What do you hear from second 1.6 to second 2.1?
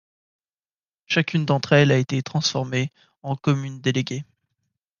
elles a